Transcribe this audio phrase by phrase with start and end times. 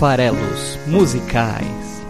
[0.00, 2.02] Farelos Musicais.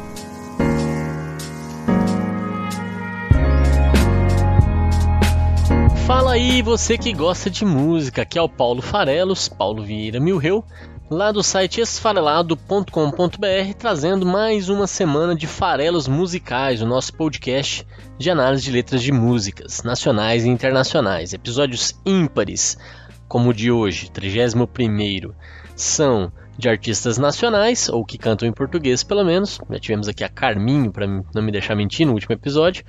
[6.07, 10.65] Fala aí, você que gosta de música, aqui é o Paulo Farelos, Paulo Vieira Milreu,
[11.11, 17.85] lá do site esfarelado.com.br, trazendo mais uma semana de farelos musicais, o nosso podcast
[18.17, 22.79] de análise de letras de músicas, nacionais e internacionais, episódios ímpares,
[23.27, 25.35] como o de hoje, 31º,
[25.75, 29.59] são de artistas nacionais, ou que cantam em português pelo menos.
[29.69, 32.85] Já tivemos aqui a Carminho, para não me deixar mentir, no último episódio,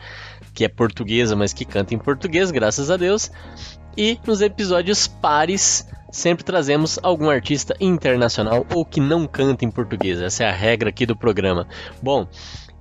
[0.54, 3.32] que é portuguesa, mas que canta em português, graças a Deus.
[3.98, 10.22] E nos episódios pares, sempre trazemos algum artista internacional ou que não canta em português.
[10.22, 11.68] Essa é a regra aqui do programa.
[12.02, 12.28] Bom,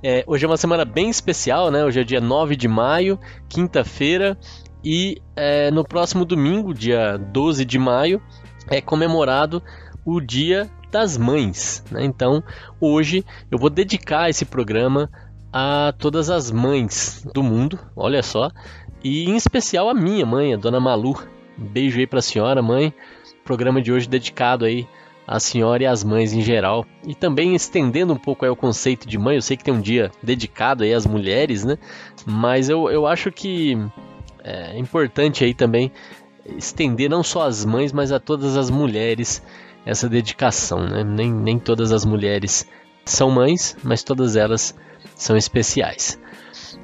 [0.02, 1.84] é, hoje é uma semana bem especial, né?
[1.84, 4.36] Hoje é dia 9 de maio, quinta-feira,
[4.84, 8.20] e é, no próximo domingo, dia 12 de maio,
[8.68, 9.62] é comemorado
[10.04, 11.84] o Dia das Mães.
[11.90, 12.04] Né?
[12.04, 12.42] Então,
[12.80, 15.10] hoje eu vou dedicar esse programa
[15.52, 18.50] a todas as mães do mundo, olha só,
[19.02, 21.16] e em especial a minha mãe, a Dona Malu.
[21.58, 22.94] Um beijo aí para a senhora, mãe.
[23.44, 24.86] Programa de hoje dedicado aí
[25.26, 26.86] à senhora e às mães em geral.
[27.06, 29.80] E também estendendo um pouco aí o conceito de mãe, eu sei que tem um
[29.80, 31.78] dia dedicado aí às mulheres, né?
[32.26, 33.76] Mas eu, eu acho que
[34.44, 35.90] é importante aí também
[36.56, 39.42] estender não só às mães, mas a todas as mulheres
[39.90, 40.80] essa dedicação.
[40.86, 41.02] Né?
[41.02, 42.68] Nem, nem todas as mulheres
[43.04, 44.74] são mães, mas todas elas
[45.14, 46.20] são especiais.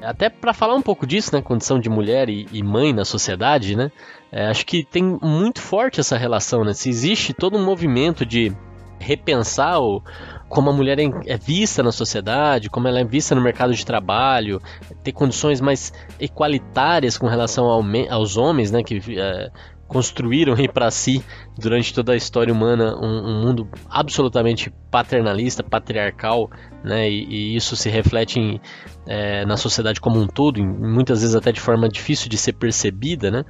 [0.01, 3.75] Até para falar um pouco disso, né, condição de mulher e, e mãe na sociedade,
[3.75, 3.91] né,
[4.31, 8.55] é, acho que tem muito forte essa relação, né, se existe todo um movimento de
[8.99, 10.03] repensar o,
[10.49, 13.85] como a mulher é, é vista na sociedade, como ela é vista no mercado de
[13.85, 14.61] trabalho,
[15.03, 19.51] ter condições mais equalitárias com relação ao, aos homens, né, que é,
[19.87, 21.23] construíram para si
[21.57, 26.49] durante toda a história humana um, um, mundo absolutamente paternalista, patriarcal,
[26.83, 27.09] né?
[27.09, 28.61] E, e isso se reflete em,
[29.07, 32.53] é, na sociedade como um todo, em, muitas vezes até de forma difícil de ser
[32.53, 33.45] percebida, né?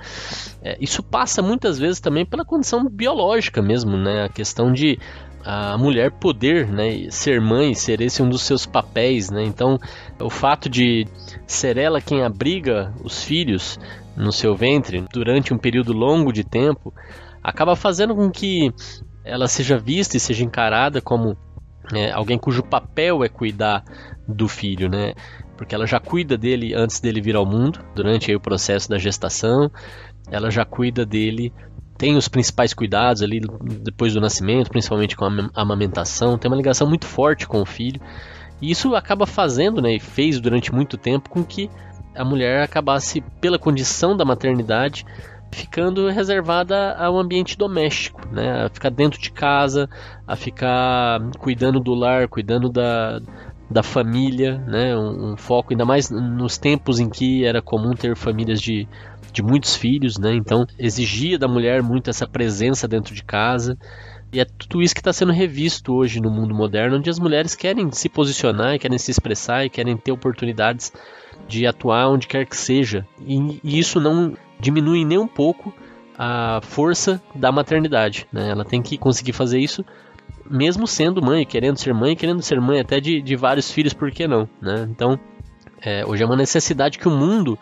[0.62, 4.26] É, isso passa muitas vezes também pela condição biológica mesmo, né?
[4.26, 5.00] A questão de
[5.50, 9.30] a mulher poder né, ser mãe, ser esse um dos seus papéis.
[9.30, 9.46] Né?
[9.46, 9.80] Então,
[10.20, 11.08] o fato de
[11.46, 13.80] ser ela quem abriga os filhos
[14.17, 16.94] no seu ventre durante um período longo de tempo
[17.44, 18.73] acaba fazendo com que
[19.23, 21.38] ela seja vista e seja encarada como
[21.94, 23.83] é, alguém cujo papel é cuidar
[24.28, 25.13] do filho, né?
[25.55, 29.72] Porque ela já cuida dele antes dele vir ao mundo, durante o processo da gestação,
[30.29, 31.53] ela já cuida dele
[31.97, 33.41] tem os principais cuidados ali
[33.81, 37.99] depois do nascimento, principalmente com a amamentação, tem uma ligação muito forte com o filho.
[38.61, 41.69] E isso acaba fazendo, né, e fez durante muito tempo com que
[42.17, 45.05] a mulher acabasse, pela condição da maternidade,
[45.51, 49.89] ficando reservada ao ambiente doméstico, né, a ficar dentro de casa,
[50.28, 53.19] a ficar cuidando do lar, cuidando da,
[53.69, 58.16] da família, né, um, um foco ainda mais nos tempos em que era comum ter
[58.16, 58.88] famílias de
[59.38, 60.34] de muitos filhos, né?
[60.34, 63.78] Então exigia da mulher muito essa presença dentro de casa.
[64.32, 67.56] E é tudo isso que está sendo revisto hoje no mundo moderno, onde as mulheres
[67.56, 70.92] querem se posicionar, querem se expressar e querem ter oportunidades
[71.48, 73.08] de atuar onde quer que seja.
[73.26, 75.74] E, e isso não diminui nem um pouco
[76.18, 78.28] a força da maternidade.
[78.32, 78.50] Né?
[78.50, 79.86] Ela tem que conseguir fazer isso
[80.50, 84.12] mesmo sendo mãe, querendo ser mãe, querendo ser mãe até de, de vários filhos, por
[84.12, 84.48] que não?
[84.62, 84.88] Né?
[84.90, 85.20] Então,
[85.82, 87.58] é, hoje é uma necessidade que o mundo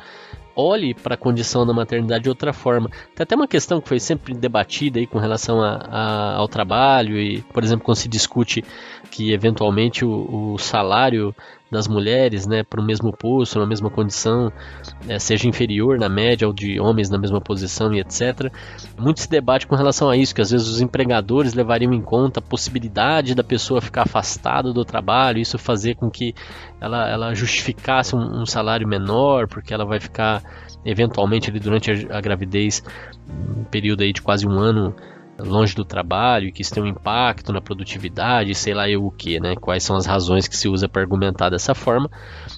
[0.55, 2.89] olhe para a condição da maternidade de outra forma.
[3.13, 7.19] Tem até uma questão que foi sempre debatida aí com relação a, a, ao trabalho
[7.19, 8.63] e, por exemplo, quando se discute
[9.11, 11.35] que eventualmente o, o salário
[11.71, 14.51] das mulheres, né, para o mesmo posto, na mesma condição,
[15.07, 18.51] é, seja inferior na média ou de homens na mesma posição e etc.
[18.97, 22.39] Muito se debate com relação a isso, que às vezes os empregadores levariam em conta
[22.39, 26.35] a possibilidade da pessoa ficar afastada do trabalho, isso fazer com que
[26.79, 30.43] ela, ela justificasse um, um salário menor, porque ela vai ficar
[30.85, 32.83] eventualmente ali durante a, a gravidez,
[33.27, 34.95] um período aí de quase um ano
[35.37, 39.39] longe do trabalho, que isso tem um impacto na produtividade, sei lá eu o que,
[39.39, 39.55] né?
[39.55, 42.09] Quais são as razões que se usa para argumentar dessa forma.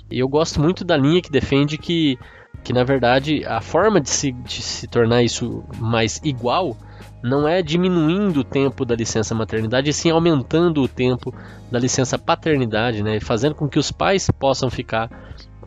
[0.10, 2.18] E eu gosto muito da linha que defende que,
[2.64, 6.78] que na verdade, a forma de se, de se tornar isso mais igual
[7.24, 11.34] não é diminuindo o tempo da licença maternidade, e sim aumentando o tempo
[11.72, 13.20] da licença paternidade, né?
[13.20, 15.10] Fazendo com que os pais possam ficar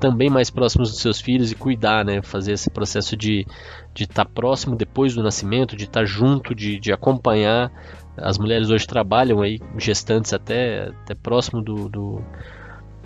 [0.01, 2.23] também mais próximos dos seus filhos e cuidar, né?
[2.23, 3.47] Fazer esse processo de
[3.95, 7.71] estar tá próximo depois do nascimento, de estar tá junto, de, de acompanhar.
[8.17, 12.23] As mulheres hoje trabalham aí, gestantes até, até próximo do, do,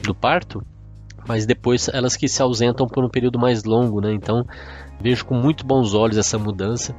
[0.03, 0.65] do parto,
[1.27, 4.13] mas depois elas que se ausentam por um período mais longo, né?
[4.13, 4.47] Então
[5.01, 6.95] vejo com muito bons olhos essa mudança.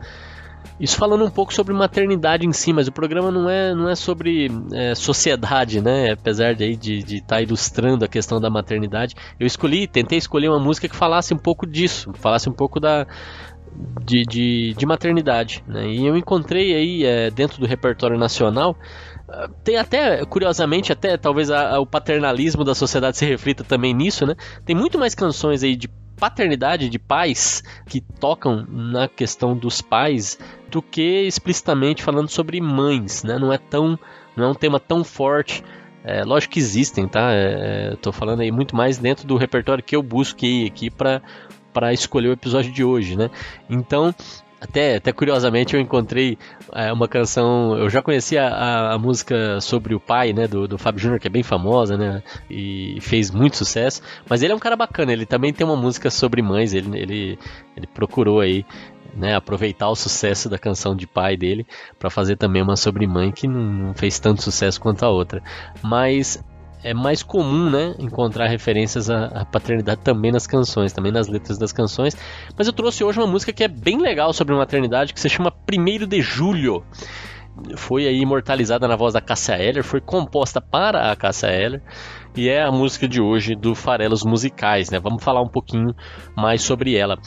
[0.79, 3.95] Isso falando um pouco sobre maternidade em si, mas o programa não é, não é
[3.95, 6.11] sobre é, sociedade, né?
[6.11, 9.15] Apesar de estar de, de tá ilustrando a questão da maternidade.
[9.39, 13.07] Eu escolhi, tentei escolher uma música que falasse um pouco disso, falasse um pouco da,
[14.03, 15.63] de, de, de, maternidade.
[15.67, 15.87] Né?
[15.87, 18.75] E eu encontrei aí, é, dentro do repertório nacional,
[19.63, 24.25] tem até, curiosamente, até talvez a, a, o paternalismo da sociedade se reflita também nisso,
[24.25, 24.35] né?
[24.63, 30.39] Tem muito mais canções aí de paternidade de pais que tocam na questão dos pais
[30.69, 33.37] do que explicitamente falando sobre mães, né?
[33.37, 33.99] Não é tão,
[34.35, 35.63] não é um tema tão forte.
[36.03, 37.31] É, lógico que existem, tá?
[37.33, 41.21] É, é tô falando aí muito mais dentro do repertório que eu busquei aqui para
[41.73, 43.29] para escolher o episódio de hoje, né?
[43.69, 44.15] Então,
[44.65, 46.37] até, até curiosamente eu encontrei
[46.73, 50.77] é, uma canção, eu já conhecia a, a, música sobre o pai, né, do, do
[50.77, 54.59] Fábio Júnior, que é bem famosa, né, e fez muito sucesso, mas ele é um
[54.59, 57.39] cara bacana, ele também tem uma música sobre mães, ele, ele,
[57.75, 58.65] ele procurou aí
[59.15, 61.65] né, aproveitar o sucesso da canção de pai dele
[61.97, 65.41] para fazer também uma sobre mãe que não fez tanto sucesso quanto a outra.
[65.81, 66.43] Mas
[66.85, 71.57] é mais comum, né, encontrar referências à, à, paternidade também nas canções, também nas letras
[71.57, 72.15] das canções.
[72.55, 75.49] Mas eu trouxe hoje uma música que é bem legal sobre maternidade, que se chama
[75.49, 76.85] Primeiro de Julho.
[77.75, 81.81] Foi aí imortalizada na voz da Cássia Eller, foi composta para a Cássia Eller
[82.35, 84.99] e é a música de hoje do Farelos Musicais, né?
[84.99, 85.95] Vamos falar um pouquinho
[86.37, 87.17] mais sobre ela.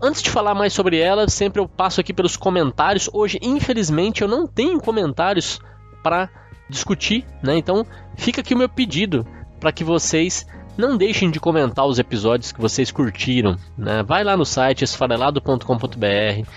[0.00, 3.10] Antes de falar mais sobre ela, sempre eu passo aqui pelos comentários.
[3.12, 5.60] Hoje, infelizmente, eu não tenho comentários
[6.02, 6.30] para
[6.72, 7.56] discutir, né?
[7.56, 7.86] Então
[8.16, 9.26] fica aqui o meu pedido
[9.60, 10.46] para que vocês
[10.76, 14.02] não deixem de comentar os episódios que vocês curtiram, né?
[14.02, 16.48] Vai lá no site esfarelado.com.br.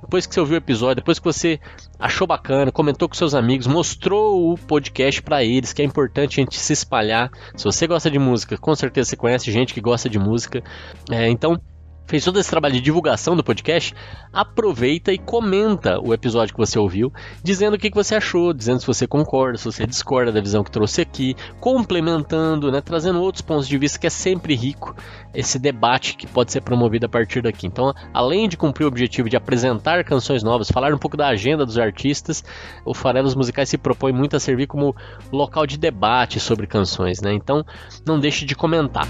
[0.00, 1.58] Depois que você ouviu o episódio, depois que você
[1.98, 6.44] achou bacana, comentou com seus amigos, mostrou o podcast para eles, que é importante a
[6.44, 7.30] gente se espalhar.
[7.56, 10.62] Se você gosta de música, com certeza você conhece gente que gosta de música.
[11.10, 11.58] É, então
[12.06, 13.94] fez todo esse trabalho de divulgação do podcast,
[14.32, 17.12] aproveita e comenta o episódio que você ouviu,
[17.42, 20.70] dizendo o que você achou, dizendo se você concorda, se você discorda da visão que
[20.70, 24.94] trouxe aqui, complementando, né, trazendo outros pontos de vista que é sempre rico
[25.34, 27.66] esse debate que pode ser promovido a partir daqui.
[27.66, 31.66] Então, além de cumprir o objetivo de apresentar canções novas, falar um pouco da agenda
[31.66, 32.44] dos artistas,
[32.84, 34.94] o Farelos Musicais se propõe muito a servir como
[35.32, 37.32] local de debate sobre canções, né?
[37.32, 37.64] Então,
[38.06, 39.08] não deixe de comentar.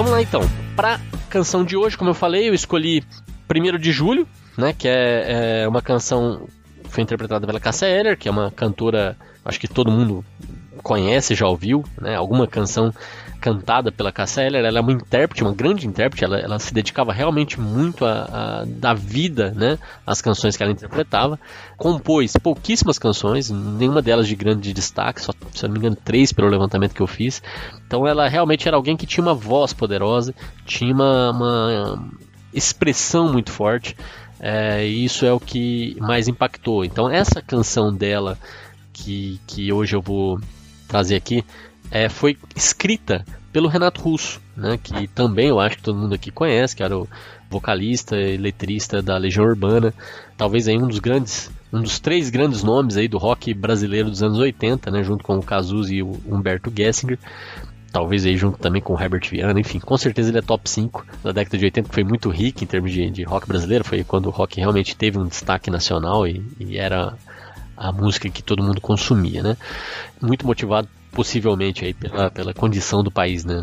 [0.00, 0.40] Vamos lá então.
[0.74, 0.98] Pra
[1.28, 3.04] canção de hoje, como eu falei, eu escolhi
[3.54, 4.26] 1 de julho,
[4.56, 4.72] né?
[4.72, 6.48] Que é, é uma canção
[6.82, 9.14] que foi interpretada pela Cassia Eller, que é uma cantora,
[9.44, 10.24] acho que todo mundo
[10.82, 12.16] conhece, já ouviu, né?
[12.16, 12.94] Alguma canção
[13.40, 17.12] cantada pela Cassia Eller, ela é uma intérprete, uma grande intérprete, ela, ela se dedicava
[17.12, 21.40] realmente muito a, a da vida, né, às canções que ela interpretava,
[21.76, 26.48] compôs pouquíssimas canções, nenhuma delas de grande destaque, só, se não me engano, três pelo
[26.48, 27.42] levantamento que eu fiz,
[27.86, 30.34] então ela realmente era alguém que tinha uma voz poderosa,
[30.66, 32.10] tinha uma, uma
[32.52, 33.96] expressão muito forte,
[34.38, 36.84] é, e isso é o que mais impactou.
[36.84, 38.38] Então essa canção dela,
[38.92, 40.40] que, que hoje eu vou
[40.88, 41.44] trazer aqui,
[41.90, 46.30] é, foi escrita pelo Renato Russo, né, que também eu acho que todo mundo aqui
[46.30, 47.08] conhece, que era o
[47.48, 49.92] vocalista e letrista da Legião Urbana,
[50.36, 54.22] talvez aí um dos grandes, um dos três grandes nomes aí do rock brasileiro dos
[54.22, 57.18] anos 80, né, junto com o Cazuza e o Humberto Gessinger,
[57.90, 61.04] talvez aí junto também com o Herbert Viana, enfim, com certeza ele é top 5
[61.24, 64.04] da década de 80, que foi muito rico em termos de, de rock brasileiro, foi
[64.04, 67.16] quando o rock realmente teve um destaque nacional e, e era
[67.76, 69.56] a música que todo mundo consumia, né?
[70.20, 73.62] Muito motivado possivelmente aí pela, pela condição do país, né?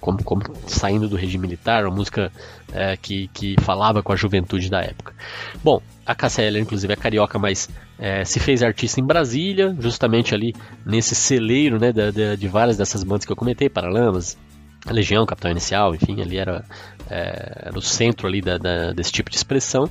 [0.00, 2.30] Como, como saindo do regime militar, uma música
[2.72, 5.12] é, que, que falava com a juventude da época.
[5.62, 10.54] Bom, a Cassia inclusive, é carioca, mas é, se fez artista em Brasília, justamente ali
[10.84, 14.36] nesse celeiro né, de, de, de várias dessas bandas que eu comentei, Paralamas,
[14.86, 16.64] Legião, Capital Inicial, enfim, ali era,
[17.10, 19.88] é, era o centro ali da, da, desse tipo de expressão.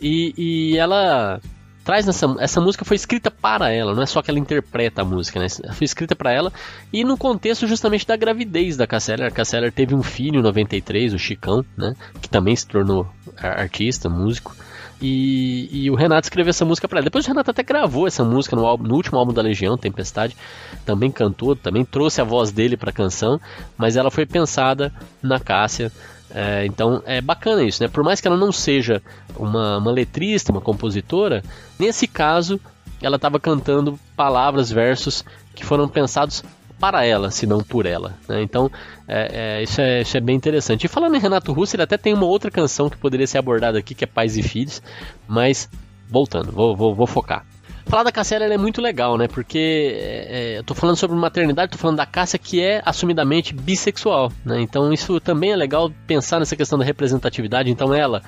[0.00, 1.40] E, e ela
[1.88, 5.04] traz nessa essa música foi escrita para ela, não é só que ela interpreta a
[5.06, 5.46] música, né?
[5.48, 6.52] Foi escrita para ela
[6.92, 9.32] e no contexto justamente da gravidez da Casseller.
[9.34, 11.94] A teve um filho em 93, o Chicão, né?
[12.20, 14.54] Que também se tornou artista, músico.
[15.00, 17.04] E, e, o Renato escreveu essa música para ela.
[17.04, 20.36] Depois o Renato até gravou essa música no, álbum, no, último álbum da Legião, Tempestade.
[20.84, 23.40] Também cantou, também trouxe a voz dele para a canção,
[23.78, 24.92] mas ela foi pensada
[25.22, 25.90] na Cássia
[26.34, 27.88] é, então é bacana isso, né?
[27.88, 29.02] Por mais que ela não seja
[29.36, 31.42] uma, uma letrista, uma compositora,
[31.78, 32.60] nesse caso
[33.00, 36.42] ela estava cantando palavras, versos que foram pensados
[36.78, 38.14] para ela, se não por ela.
[38.28, 38.42] Né?
[38.42, 38.70] Então,
[39.06, 40.84] é, é, isso, é, isso é bem interessante.
[40.84, 43.78] E falando em Renato Russo, ele até tem uma outra canção que poderia ser abordada
[43.78, 44.82] aqui, que é Pais e Filhos,
[45.26, 45.68] mas
[46.08, 47.44] voltando, vou, vou, vou focar.
[47.88, 49.26] Falar da Cássia é muito legal, né?
[49.26, 49.58] Porque
[49.98, 54.30] é, é, eu tô falando sobre maternidade, tô falando da Cássia que é assumidamente bissexual,
[54.44, 54.60] né?
[54.60, 57.70] Então isso também é legal pensar nessa questão da representatividade.
[57.70, 58.22] Então ela,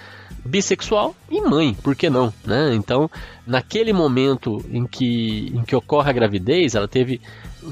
[0.47, 2.75] bissexual e mãe, por que não, né?
[2.75, 3.11] Então,
[3.47, 7.21] naquele momento em que, em que ocorre a gravidez, ela teve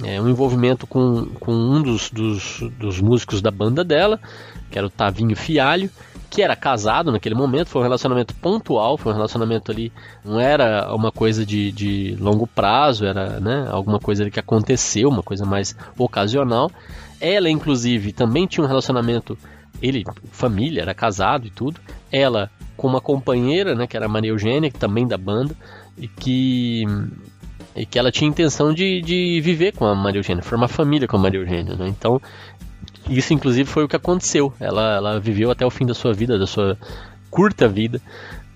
[0.05, 4.21] é, um envolvimento com, com um dos, dos, dos músicos da banda dela,
[4.71, 5.91] que era o Tavinho Fialho,
[6.31, 9.93] que era casado naquele momento, foi um relacionamento pontual, foi um relacionamento ali,
[10.25, 15.09] não era uma coisa de, de longo prazo, era né, alguma coisa ali que aconteceu,
[15.09, 16.71] uma coisa mais ocasional.
[17.21, 19.37] Ela, inclusive, também tinha um relacionamento,
[19.81, 21.81] ele, família, era casado e tudo.
[22.13, 25.55] Ela com uma companheira, né, que era a Maria Eugênia, que também da banda,
[25.97, 26.85] e que
[27.75, 31.17] e que ela tinha intenção de, de viver com a Maria Eugênia, formar família com
[31.17, 31.87] a Maria Eugênia, né?
[31.89, 32.21] Então,
[33.09, 34.53] isso, inclusive, foi o que aconteceu.
[34.61, 36.77] Ela, ela viveu até o fim da sua vida, da sua
[37.31, 38.01] curta vida,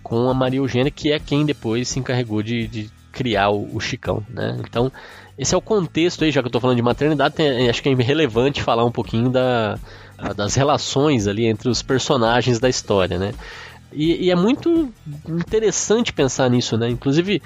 [0.03, 3.81] com a Maria Eugênia, que é quem depois se encarregou de, de criar o, o,
[3.81, 4.59] Chicão, né?
[4.61, 4.91] Então,
[5.39, 7.89] esse é o contexto aí, já que eu estou falando de maternidade, tem, acho que
[7.89, 9.79] é relevante falar um pouquinho da,
[10.37, 13.33] das relações ali entre os personagens da história, né?
[13.93, 14.91] E, e, é muito
[15.29, 16.89] interessante pensar nisso, né?
[16.89, 17.43] Inclusive,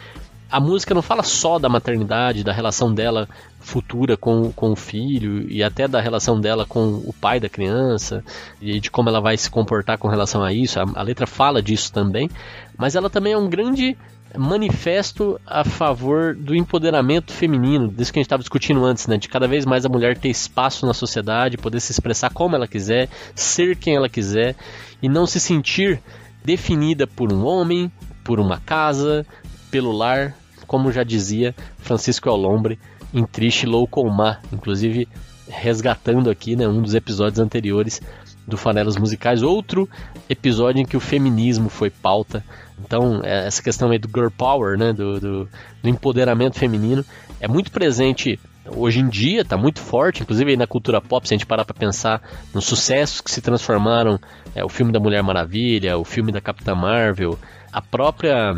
[0.50, 5.50] a música não fala só da maternidade, da relação dela futura com, com o filho
[5.50, 8.22] e até da relação dela com o pai da criança
[8.60, 10.78] e de como ela vai se comportar com relação a isso.
[10.78, 12.30] A, a letra fala disso também,
[12.78, 13.96] mas ela também é um grande
[14.36, 19.16] manifesto a favor do empoderamento feminino, disso que a gente estava discutindo antes, né?
[19.16, 22.68] De cada vez mais a mulher ter espaço na sociedade, poder se expressar como ela
[22.68, 24.54] quiser, ser quem ela quiser
[25.02, 26.00] e não se sentir
[26.44, 27.90] definida por um homem,
[28.22, 29.26] por uma casa,
[29.70, 32.78] pelo lar, como já dizia Francisco Alombre
[33.12, 35.08] em Triste Loucomar, inclusive
[35.48, 38.00] resgatando aqui né, um dos episódios anteriores
[38.46, 39.88] do Fanelas Musicais, outro
[40.28, 42.44] episódio em que o feminismo foi pauta.
[42.78, 45.48] Então, é, essa questão aí do girl power, né, do, do,
[45.82, 47.04] do empoderamento feminino,
[47.40, 51.34] é muito presente hoje em dia, está muito forte, inclusive aí na cultura pop, se
[51.34, 52.20] a gente parar para pensar
[52.52, 54.18] nos sucessos que se transformaram,
[54.54, 57.38] é, o filme da Mulher Maravilha, o filme da Capitã Marvel,
[57.72, 58.54] a própria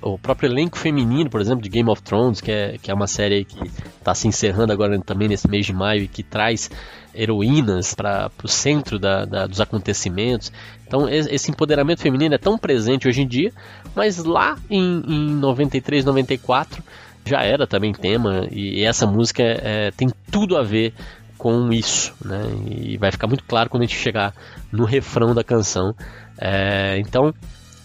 [0.00, 3.06] o próprio elenco feminino, por exemplo, de Game of Thrones, que é, que é uma
[3.06, 3.58] série que
[3.98, 6.70] está se encerrando agora também nesse mês de maio e que traz
[7.14, 10.52] heroínas para o centro da, da, dos acontecimentos.
[10.86, 13.52] Então, esse empoderamento feminino é tão presente hoje em dia,
[13.94, 16.82] mas lá em, em 93, 94
[17.24, 20.94] já era também tema, e, essa música é, tem tudo a ver
[21.36, 22.42] com isso, né?
[22.70, 24.34] E vai ficar muito claro quando a gente chegar
[24.72, 25.94] no refrão da canção.
[26.38, 27.34] É, então,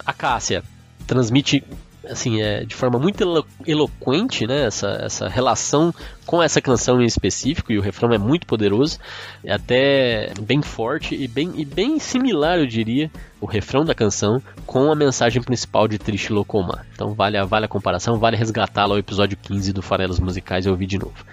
[0.06, 0.64] a Cássia
[1.06, 1.64] transmite
[2.10, 5.94] assim, é, de forma muito elo eloquente, né, essa, essa relação
[6.26, 8.98] com essa canção em específico, e o refrão é muito poderoso,
[9.44, 14.42] é até bem forte e bem, e bem similar, eu diria, o refrão da canção
[14.66, 16.86] com a mensagem principal de Triste Locomar.
[16.94, 20.66] Então vale a, vale a comparação, vale resgatá lá o episódio 15 do Farelas Musicais
[20.66, 21.26] e ouvir de novo.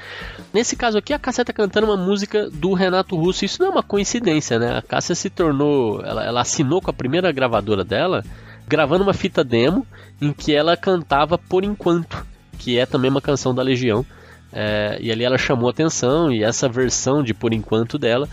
[0.53, 3.71] Nesse caso aqui, a Cássia tá cantando uma música do Renato Russo, isso não é
[3.71, 4.79] uma coincidência, né?
[4.79, 8.25] A Cássia se tornou, ela, ela assinou com a primeira gravadora dela,
[8.71, 9.85] gravando uma fita demo
[10.23, 12.25] em que ela cantava Por Enquanto,
[12.57, 14.07] que é também uma canção da Legião.
[14.53, 18.29] É, e ali ela chamou atenção e essa versão de Por Enquanto dela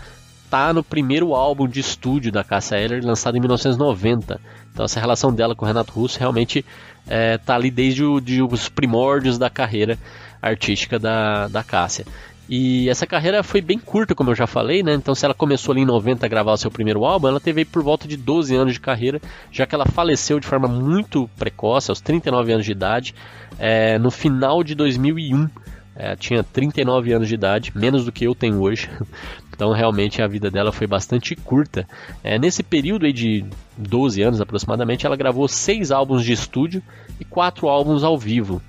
[0.48, 4.40] tá no primeiro álbum de estúdio da Cássia Eller, lançado em 1990.
[4.72, 6.64] Então essa relação dela com o Renato Russo realmente
[7.08, 9.98] é, tá ali desde o, de os primórdios da carreira
[10.40, 12.06] artística da, da Cássia.
[12.48, 14.94] E essa carreira foi bem curta, como eu já falei, né?
[14.94, 17.64] Então, se ela começou ali em 90 a gravar o seu primeiro álbum, ela teve
[17.64, 19.20] por volta de 12 anos de carreira,
[19.52, 23.14] já que ela faleceu de forma muito precoce, aos 39 anos de idade,
[23.58, 25.46] é, no final de 2001.
[26.00, 28.88] É, tinha 39 anos de idade, menos do que eu tenho hoje.
[29.58, 31.84] Então, realmente, a vida dela foi bastante curta.
[32.22, 33.44] É, nesse período aí de
[33.76, 36.80] 12 anos aproximadamente, ela gravou seis álbuns de estúdio
[37.18, 38.62] e quatro álbuns ao vivo.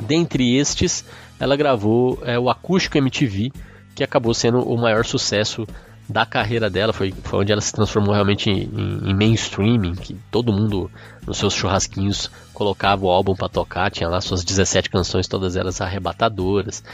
[0.00, 1.04] Dentre estes,
[1.42, 3.50] ela gravou é, o Acústico MTV,
[3.96, 5.66] que acabou sendo o maior sucesso
[6.08, 6.92] da carreira dela.
[6.92, 10.88] Foi, foi onde ela se transformou realmente em, em, em mainstreaming, que todo mundo
[11.26, 13.90] nos seus churrasquinhos colocava o álbum para tocar.
[13.90, 16.84] Tinha lá suas 17 canções, todas elas arrebatadoras.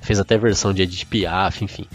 [0.00, 1.86] Fez até versão de Edith Piaf, enfim.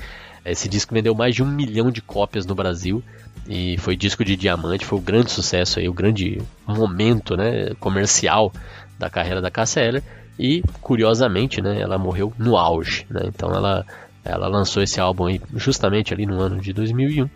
[0.46, 3.03] Esse disco vendeu mais de um milhão de cópias no Brasil
[3.50, 8.53] e foi disco de diamante, foi o grande sucesso aí, o grande momento né, comercial
[9.00, 10.03] da carreira da Cassia.
[10.38, 13.06] E, curiosamente, né, ela morreu no auge.
[13.10, 13.22] Né?
[13.25, 13.86] Então ela,
[14.24, 17.30] ela lançou esse álbum aí justamente ali no ano de 2001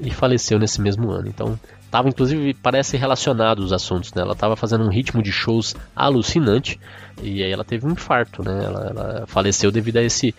[0.00, 1.28] e faleceu nesse mesmo ano.
[1.28, 4.22] Então estava inclusive parece relacionado os assuntos, né?
[4.22, 6.80] Ela estava fazendo um ritmo de shows alucinante
[7.22, 8.64] e aí ela teve um infarto, né?
[8.64, 10.34] Ela, ela faleceu devido a esse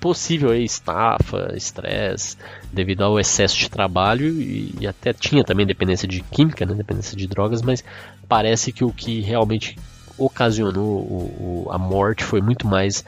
[0.00, 2.36] possível aí, estafa, estresse,
[2.72, 7.16] devido ao excesso de trabalho e, e, até tinha também dependência de química, né, dependência
[7.16, 7.82] de drogas, mas
[8.28, 9.76] parece que o que realmente
[10.18, 13.04] ocasionou o, o, a morte foi muito mais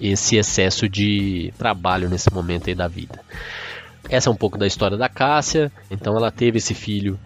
[0.00, 3.20] esse excesso de trabalho nesse momento aí da vida.
[4.08, 5.70] Essa é um pouco da história da Cássia.
[5.90, 7.18] Então ela teve esse filho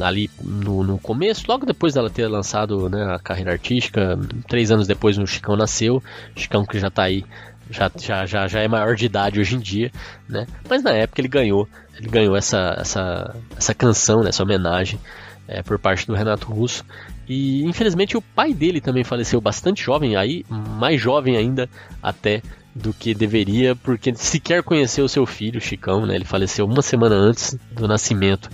[0.00, 4.86] ali no, no começo, logo depois dela ter lançado né, a carreira artística, três anos
[4.86, 6.02] depois o Chicão nasceu,
[6.36, 7.24] Chicão que já está aí,
[7.70, 9.90] já, já, já, já é maior de idade hoje em dia,
[10.28, 10.46] né?
[10.68, 14.98] Mas na época ele ganhou, ele ganhou essa, essa, essa canção, né, essa homenagem
[15.46, 16.84] é, por parte do Renato Russo.
[17.28, 21.68] E infelizmente o pai dele também faleceu bastante jovem, aí mais jovem ainda
[22.02, 22.42] até
[22.74, 26.14] do que deveria, porque sequer conheceu seu filho, Chicão, né?
[26.14, 28.48] Ele faleceu uma semana antes do nascimento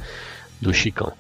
[0.61, 1.13] do Chicão.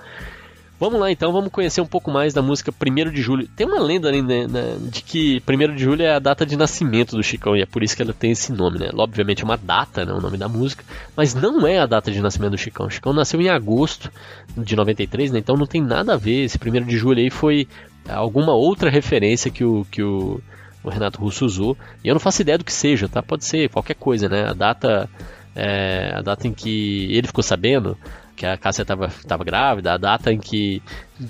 [0.78, 3.48] Vamos lá então, vamos conhecer um pouco mais da música 1 de Julho.
[3.48, 7.16] Tem uma lenda né, né, de que 1 de Julho é a data de nascimento
[7.16, 8.90] do Chicão e é por isso que ela tem esse nome, né?
[8.92, 10.84] Obviamente é uma data, né, o nome da música,
[11.16, 12.86] mas não é a data de nascimento do Chicão.
[12.86, 14.10] O Chicão nasceu em agosto
[14.56, 15.38] de 93, né?
[15.38, 16.44] Então não tem nada a ver.
[16.44, 17.68] Esse 1 de Julho aí foi
[18.08, 20.40] alguma outra referência que o, que o
[20.84, 21.76] o Renato Russo usou.
[22.04, 23.22] E eu não faço ideia do que seja, tá?
[23.22, 24.50] Pode ser qualquer coisa, né?
[24.50, 25.08] A data,
[25.56, 27.96] é, a data em que ele ficou sabendo
[28.36, 30.82] que a Cássia estava grávida, a data em que,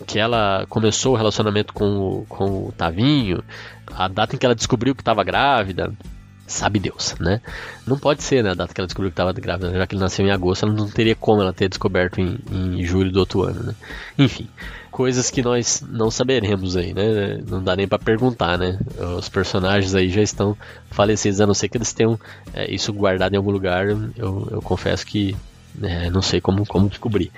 [0.07, 3.43] que ela começou o relacionamento com o, com o Tavinho,
[3.93, 5.93] a data em que ela descobriu que estava grávida,
[6.47, 7.41] sabe Deus, né?
[7.87, 10.03] Não pode ser, né, a data que ela descobriu que estava grávida, já que ele
[10.03, 13.43] nasceu em agosto, ela não teria como ela ter descoberto em, em julho do outro
[13.43, 13.75] ano, né?
[14.19, 14.49] Enfim,
[14.91, 17.43] coisas que nós não saberemos aí, né?
[17.47, 18.79] Não dá nem para perguntar, né?
[19.19, 20.57] Os personagens aí já estão
[20.91, 22.19] falecidos, a não ser que eles tenham
[22.53, 23.89] é, isso guardado em algum lugar.
[23.89, 25.35] Eu, eu confesso que
[25.83, 27.31] é, não sei como, como descobrir.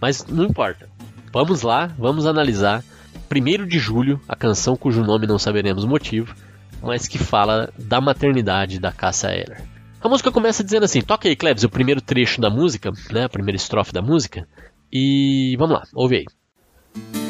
[0.00, 0.88] Mas não importa.
[1.32, 2.82] Vamos lá, vamos analisar.
[3.30, 6.34] 1 de julho, a canção cujo nome não saberemos o motivo,
[6.82, 9.62] mas que fala da maternidade da Cássia Eller.
[10.00, 13.24] A música começa dizendo assim: toca aí, Klebs, o primeiro trecho da música, né?
[13.24, 14.46] A primeira estrofe da música.
[14.92, 17.23] E vamos lá, ouve aí.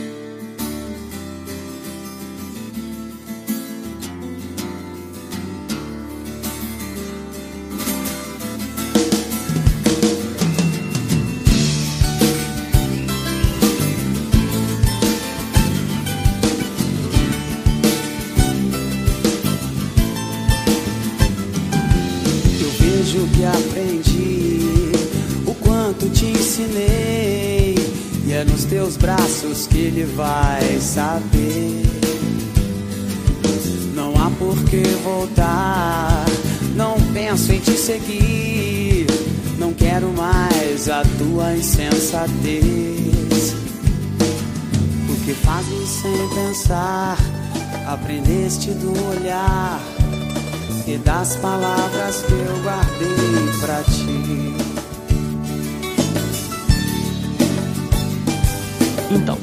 [42.24, 43.54] Insensatez.
[45.08, 47.16] O que fazes sem pensar,
[47.86, 49.80] aprendeste do olhar
[50.86, 54.54] e das palavras que eu guardei pra ti.
[59.10, 59.38] Então,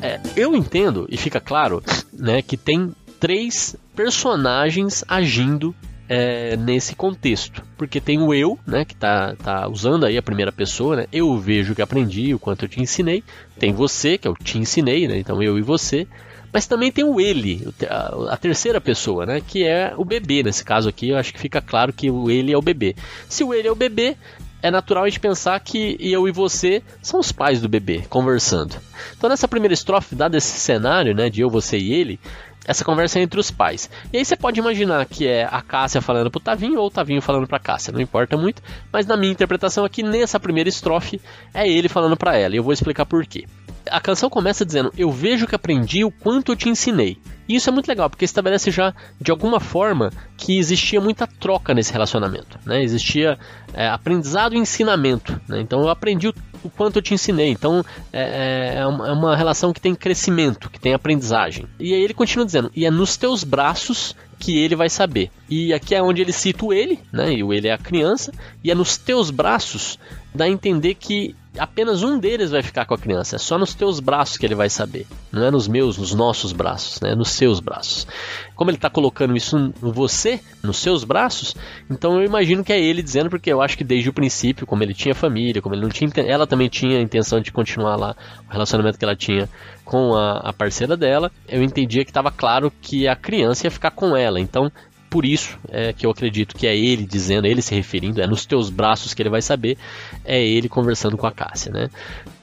[0.00, 5.74] é, eu entendo e fica claro né, que tem três personagens agindo
[6.08, 7.62] é, nesse contexto.
[7.80, 11.06] Porque tem o eu, né, que tá, tá usando aí a primeira pessoa, né?
[11.10, 13.24] Eu vejo que aprendi, o quanto eu te ensinei.
[13.58, 15.16] Tem você, que eu te ensinei, né?
[15.18, 16.06] Então eu e você.
[16.52, 19.40] Mas também tem o ele, a, a terceira pessoa, né?
[19.40, 20.42] Que é o bebê.
[20.42, 22.94] Nesse caso aqui, eu acho que fica claro que o ele é o bebê.
[23.30, 24.14] Se o ele é o bebê,
[24.62, 28.76] é natural a gente pensar que eu e você são os pais do bebê conversando.
[29.16, 32.20] Então nessa primeira estrofe, dado esse cenário, né, de eu, você e ele,
[32.70, 33.90] essa conversa é entre os pais.
[34.12, 37.20] E aí você pode imaginar que é a Cássia falando pro Tavinho ou o Tavinho
[37.20, 41.20] falando pra Cássia, não importa muito, mas na minha interpretação aqui, nessa primeira estrofe,
[41.52, 43.44] é ele falando para ela, e eu vou explicar por quê.
[43.90, 47.18] A canção começa dizendo: Eu vejo que aprendi o quanto eu te ensinei.
[47.48, 51.74] E isso é muito legal, porque estabelece já, de alguma forma, que existia muita troca
[51.74, 52.56] nesse relacionamento.
[52.64, 52.84] Né?
[52.84, 53.36] Existia
[53.74, 55.40] é, aprendizado e ensinamento.
[55.48, 55.60] Né?
[55.60, 57.48] Então eu aprendi o, o, quanto eu te ensinei.
[57.50, 61.66] Então é, é, é, uma, é uma relação que tem crescimento, que tem aprendizagem.
[61.78, 65.30] E aí ele continua dizendo: E é nos teus braços que ele vai saber.
[65.48, 67.34] E aqui é onde ele cita o ele, né?
[67.34, 68.32] E o ele é a criança,
[68.64, 69.98] e é nos teus braços
[70.34, 73.36] dá a entender que apenas um deles vai ficar com a criança.
[73.36, 75.06] É só nos teus braços que ele vai saber.
[75.32, 77.12] Não é nos meus, nos nossos braços, né?
[77.12, 78.06] É nos seus braços.
[78.54, 81.56] Como ele está colocando isso em você, nos seus braços,
[81.88, 84.82] então eu imagino que é ele dizendo, porque eu acho que desde o princípio, como
[84.82, 88.14] ele tinha família, como ele não tinha, ela também tinha a intenção de continuar lá
[88.48, 89.48] o relacionamento que ela tinha
[89.84, 93.90] com a, a parceira dela, eu entendia que estava claro que a criança ia ficar
[93.90, 94.38] com ela.
[94.38, 94.70] Então
[95.10, 98.46] por isso é que eu acredito que é ele dizendo, ele se referindo, é nos
[98.46, 99.76] teus braços que ele vai saber,
[100.24, 101.90] é ele conversando com a Cássia, né?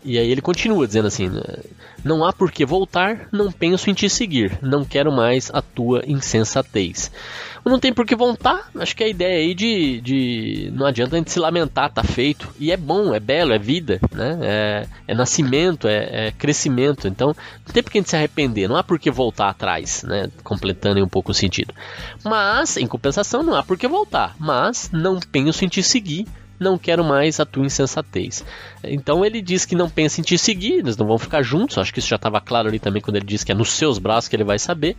[0.03, 1.31] E aí ele continua dizendo assim:
[2.07, 6.03] Não há por que voltar, não penso em te seguir, não quero mais a tua
[6.07, 7.11] insensatez.
[7.65, 10.71] Não tem por que voltar, acho que a ideia aí de, de.
[10.73, 12.47] Não adianta a gente se lamentar, tá feito.
[12.57, 14.39] E é bom, é belo, é vida, né?
[14.41, 17.09] É, é nascimento, é, é, crescimento.
[17.09, 20.01] Então, não tem por que a gente se arrepender, não há por que voltar atrás,
[20.03, 20.29] né?
[20.45, 21.73] Completando um pouco o sentido.
[22.23, 24.33] Mas, em compensação, não há por que voltar.
[24.39, 26.25] Mas, não penso em te seguir
[26.59, 28.43] não quero mais a tua insensatez.
[28.83, 31.93] Então ele diz que não pensa em te seguir, eles não vão ficar juntos, acho
[31.93, 34.27] que isso já estava claro ali também quando ele diz que é nos seus braços
[34.27, 34.95] que ele vai saber.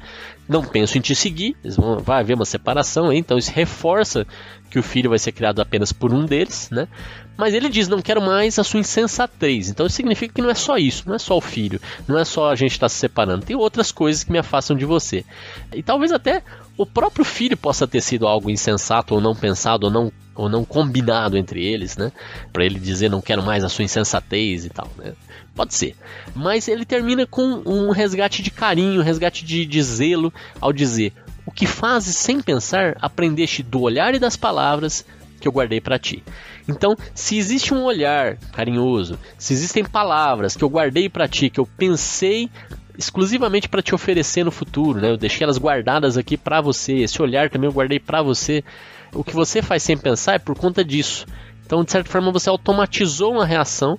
[0.49, 4.27] Não penso em te seguir, eles vão, vai haver uma separação então isso reforça
[4.71, 6.89] que o filho vai ser criado apenas por um deles, né?
[7.37, 9.69] Mas ele diz: não quero mais a sua insensatez.
[9.69, 12.25] Então isso significa que não é só isso, não é só o filho, não é
[12.25, 15.25] só a gente estar tá se separando, tem outras coisas que me afastam de você.
[15.73, 16.43] E talvez até
[16.77, 20.65] o próprio filho possa ter sido algo insensato ou não pensado ou não, ou não
[20.65, 22.13] combinado entre eles, né?
[22.53, 25.13] Para ele dizer: não quero mais a sua insensatez e tal, né?
[25.55, 25.97] Pode ser.
[26.35, 31.13] Mas ele termina com um resgate de carinho, um resgate de, de zelo, ao dizer:
[31.45, 35.05] o que fazes sem pensar, aprendeste do olhar e das palavras
[35.41, 36.23] que eu guardei para ti.
[36.69, 41.59] Então, se existe um olhar carinhoso, se existem palavras que eu guardei para ti, que
[41.59, 42.49] eu pensei
[42.97, 45.11] exclusivamente para te oferecer no futuro, né?
[45.11, 46.95] Eu deixei elas guardadas aqui para você.
[46.95, 48.65] Esse olhar também eu guardei para você.
[49.13, 51.27] O que você faz sem pensar é por conta disso.
[51.65, 53.99] Então, de certa forma, você automatizou uma reação,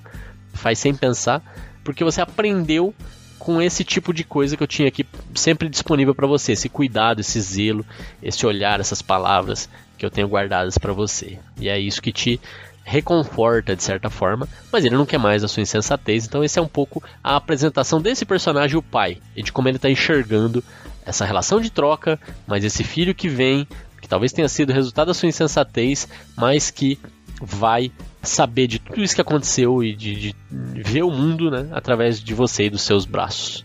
[0.54, 1.42] faz sem pensar,
[1.84, 2.94] porque você aprendeu
[3.38, 7.22] com esse tipo de coisa que eu tinha aqui sempre disponível para você, esse cuidado,
[7.22, 7.86] esse zelo,
[8.22, 11.40] esse olhar, essas palavras que eu tenho guardadas para você.
[11.60, 12.40] E é isso que te
[12.84, 16.26] reconforta de certa forma, mas ele não quer mais a sua insensatez.
[16.26, 19.78] Então esse é um pouco a apresentação desse personagem, o pai, e de como ele
[19.78, 20.64] está enxergando
[21.06, 23.68] essa relação de troca, mas esse filho que vem,
[24.02, 27.00] que talvez tenha sido resultado da sua insensatez, mas que
[27.42, 32.22] vai saber de tudo isso que aconteceu e de, de ver o mundo né, através
[32.22, 33.64] de você e dos seus braços.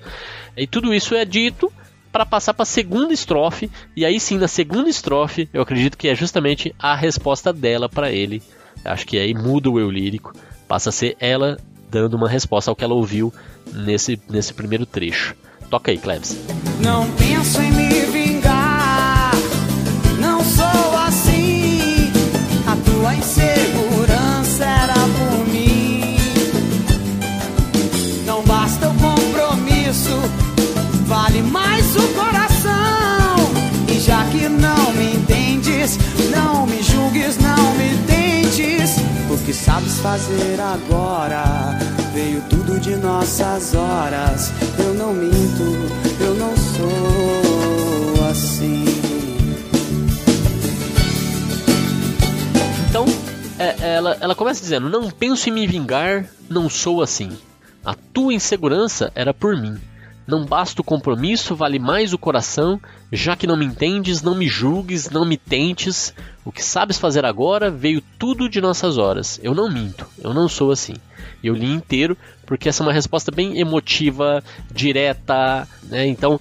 [0.56, 1.72] E tudo isso é dito
[2.12, 6.06] para passar para a segunda estrofe, e aí sim, na segunda estrofe, eu acredito que
[6.06, 8.40] é justamente a resposta dela para ele.
[8.84, 10.32] Acho que aí muda o eu lírico,
[10.68, 11.58] passa a ser ela
[11.90, 13.34] dando uma resposta ao que ela ouviu
[13.72, 15.34] nesse, nesse primeiro trecho.
[15.68, 16.36] Toca aí, Klebs.
[16.80, 18.13] Não penso em me
[40.00, 41.44] fazer agora?
[42.12, 44.52] Veio tudo de nossas horas.
[44.78, 45.64] Eu não minto,
[46.20, 48.84] eu não sou assim.
[52.88, 53.04] Então,
[53.58, 57.36] é, ela, ela começa dizendo: Não penso em me vingar, não sou assim.
[57.84, 59.78] A tua insegurança era por mim.
[60.26, 62.80] Não basta o compromisso, vale mais o coração,
[63.12, 66.14] já que não me entendes, não me julgues, não me tentes.
[66.44, 69.38] O que sabes fazer agora veio tudo de nossas horas.
[69.42, 70.94] Eu não minto, eu não sou assim.
[71.42, 76.06] Eu li inteiro porque essa é uma resposta bem emotiva, direta, né?
[76.06, 76.40] Então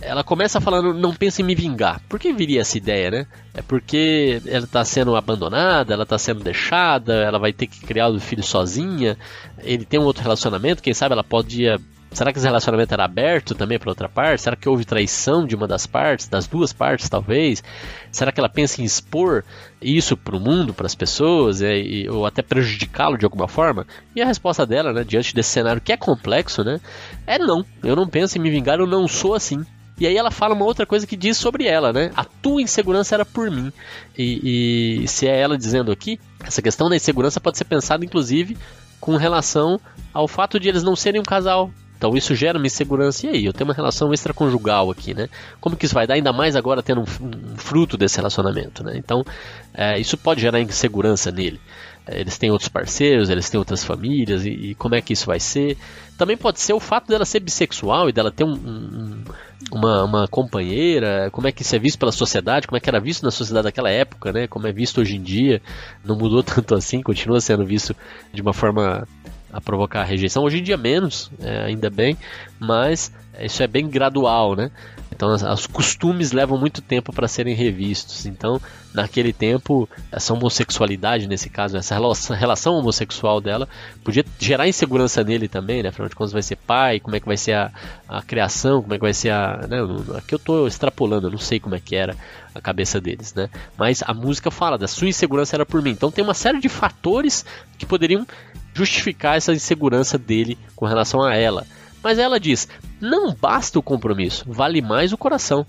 [0.00, 2.00] ela começa falando, não pensa em me vingar.
[2.08, 3.26] Por que viria essa ideia, né?
[3.54, 8.08] É porque ela está sendo abandonada, ela está sendo deixada, ela vai ter que criar
[8.08, 9.16] o filho sozinha,
[9.62, 11.64] ele tem um outro relacionamento, quem sabe ela pode
[12.12, 14.42] Será que esse relacionamento era aberto também para outra parte?
[14.42, 17.62] Será que houve traição de uma das partes, das duas partes talvez?
[18.10, 19.44] Será que ela pensa em expor
[19.80, 23.86] isso para o mundo, para as pessoas, e, ou até prejudicá-lo de alguma forma?
[24.14, 26.80] E a resposta dela, né, diante desse cenário que é complexo, né,
[27.26, 27.64] é não.
[27.82, 29.64] Eu não penso em me vingar, eu não sou assim.
[29.98, 32.10] E aí ela fala uma outra coisa que diz sobre ela, né?
[32.16, 33.72] A tua insegurança era por mim.
[34.16, 38.56] E, e se é ela dizendo aqui, essa questão da insegurança pode ser pensada, inclusive,
[38.98, 39.80] com relação
[40.12, 41.70] ao fato de eles não serem um casal,
[42.02, 43.28] então isso gera uma insegurança.
[43.28, 45.28] E aí, eu tenho uma relação extraconjugal aqui, né?
[45.60, 46.14] Como que isso vai dar?
[46.14, 48.94] Ainda mais agora tendo um, um fruto desse relacionamento, né?
[48.96, 49.24] Então,
[49.72, 51.60] é, isso pode gerar insegurança nele.
[52.04, 55.26] É, eles têm outros parceiros, eles têm outras famílias, e, e, como é que isso
[55.26, 55.78] vai ser?
[56.18, 59.24] Também pode ser o fato dela ser bissexual e dela ter um, um,
[59.70, 62.98] uma, uma companheira, como é que isso é visto pela sociedade, como é que era
[62.98, 64.48] visto na sociedade daquela época, né?
[64.48, 65.62] Como é visto hoje em dia,
[66.04, 67.94] não mudou tanto assim, continua sendo visto
[68.32, 69.06] de uma forma
[69.52, 70.42] a provocar rejeição.
[70.42, 72.16] Hoje em dia menos, é, ainda bem,
[72.58, 74.70] mas isso é bem gradual, né?
[75.14, 78.26] Então, os costumes levam muito tempo para serem revistos.
[78.26, 78.60] Então,
[78.92, 81.94] naquele tempo, essa homossexualidade, nesse caso, essa
[82.34, 83.68] relação homossexual dela,
[84.02, 85.90] podia gerar insegurança nele também, né?
[85.90, 87.70] Afinal de contas, vai ser pai, como é que vai ser a,
[88.08, 89.64] a criação, como é que vai ser a.
[89.68, 89.78] Né?
[90.16, 92.16] Aqui eu estou extrapolando, eu não sei como é que era
[92.54, 93.48] a cabeça deles, né?
[93.78, 95.90] Mas a música fala da sua insegurança era por mim.
[95.90, 97.44] Então, tem uma série de fatores
[97.78, 98.26] que poderiam
[98.74, 101.66] justificar essa insegurança dele com relação a ela.
[102.02, 102.68] Mas ela diz:
[103.00, 105.66] não basta o compromisso, vale mais o coração.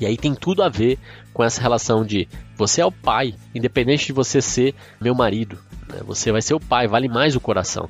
[0.00, 0.98] E aí tem tudo a ver
[1.32, 5.58] com essa relação de você é o pai, independente de você ser meu marido.
[5.88, 6.00] Né?
[6.06, 7.88] Você vai ser o pai, vale mais o coração.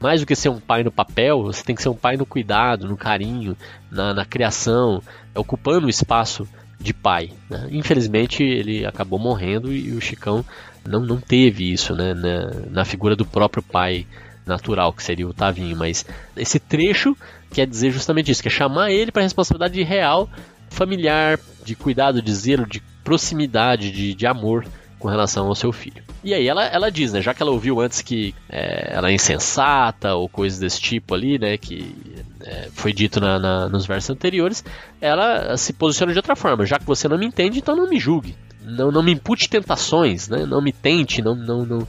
[0.00, 2.26] Mais do que ser um pai no papel, você tem que ser um pai no
[2.26, 3.56] cuidado, no carinho,
[3.88, 5.00] na, na criação,
[5.36, 6.48] ocupando o espaço
[6.82, 7.30] de pai.
[7.48, 7.68] Né?
[7.70, 10.44] Infelizmente ele acabou morrendo e o Chicão
[10.86, 12.14] não, não teve isso né?
[12.14, 14.06] na, na figura do próprio pai
[14.44, 16.04] natural, que seria o Tavinho, mas
[16.36, 17.16] esse trecho
[17.52, 20.28] quer dizer justamente isso, que é chamar ele para responsabilidade real,
[20.68, 24.66] familiar, de cuidado, de zelo, de proximidade, de, de amor
[24.98, 26.02] com relação ao seu filho.
[26.24, 29.14] E aí ela, ela diz, né, já que ela ouviu antes que é, ela é
[29.14, 31.94] insensata ou coisas desse tipo ali, né, que
[32.44, 34.64] é, foi dito na, na, nos versos anteriores,
[35.00, 36.66] ela se posiciona de outra forma.
[36.66, 38.36] Já que você não me entende, então não me julgue.
[38.64, 40.46] Não, não me impute tentações, né?
[40.46, 41.88] Não me tente, não, não, não,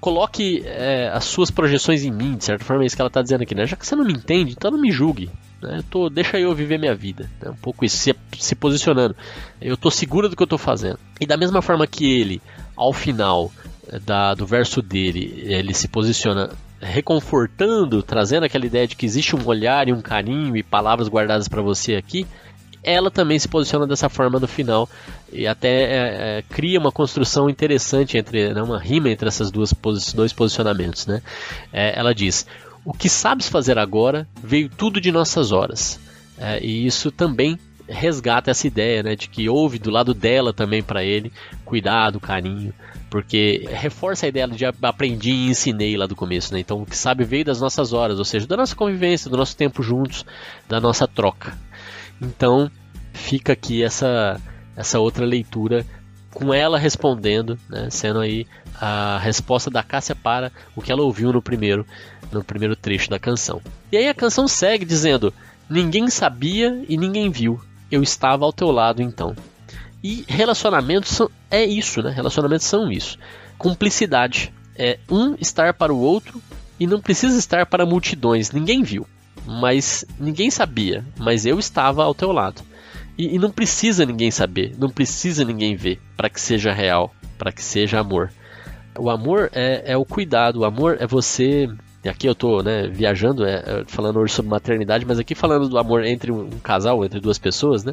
[0.00, 3.22] coloque é, as suas projeções em mim, de certa forma é isso que ela está
[3.22, 3.66] dizendo aqui, né?
[3.66, 5.30] Já que você não me entende, então não me julgue.
[5.60, 5.78] Né?
[5.78, 7.28] Eu tô, deixa eu viver minha vida.
[7.40, 7.50] Né?
[7.50, 9.14] Um pouco isso, se, se posicionando.
[9.60, 10.98] Eu tô segura do que eu tô fazendo.
[11.20, 12.40] E da mesma forma que ele,
[12.76, 13.50] ao final
[13.88, 16.50] é, da, do verso dele, ele se posiciona
[16.80, 21.48] reconfortando, trazendo aquela ideia de que existe um olhar e um carinho e palavras guardadas
[21.48, 22.26] para você aqui
[22.82, 24.88] ela também se posiciona dessa forma no final
[25.32, 29.74] e até é, é, cria uma construção interessante entre né, uma rima entre essas duas
[30.14, 31.20] dois posicionamentos, né?
[31.72, 32.46] É, ela diz:
[32.84, 35.98] o que sabes fazer agora veio tudo de nossas horas
[36.38, 40.82] é, e isso também resgata essa ideia, né, de que houve do lado dela também
[40.82, 41.32] para ele
[41.64, 42.72] cuidado, carinho,
[43.10, 46.60] porque reforça a ideia de aprendi e ensinei lá do começo, né?
[46.60, 49.56] Então o que sabe veio das nossas horas, ou seja, da nossa convivência, do nosso
[49.56, 50.24] tempo juntos,
[50.68, 51.56] da nossa troca.
[52.20, 52.70] Então
[53.12, 54.40] fica aqui essa,
[54.76, 55.84] essa outra leitura
[56.32, 58.46] com ela respondendo, né, sendo aí
[58.80, 61.86] a resposta da Cássia para o que ela ouviu no primeiro,
[62.30, 63.60] no primeiro trecho da canção.
[63.90, 65.32] E aí a canção segue dizendo:
[65.68, 69.34] Ninguém sabia e ninguém viu, eu estava ao teu lado então.
[70.02, 72.10] E relacionamentos são, é isso, né?
[72.10, 73.18] Relacionamentos são isso.
[73.56, 76.40] Cumplicidade é um estar para o outro
[76.78, 79.06] e não precisa estar para multidões, ninguém viu
[79.48, 82.60] mas ninguém sabia, mas eu estava ao teu lado.
[83.16, 87.50] E, e não precisa ninguém saber, não precisa ninguém ver para que seja real, para
[87.50, 88.30] que seja amor.
[88.98, 91.66] O amor é, é, o cuidado, o amor é você.
[92.08, 95.78] Aqui eu estou né, viajando, é, é, falando hoje sobre maternidade, mas aqui falando do
[95.78, 97.92] amor entre um, casal, entre duas pessoas, né?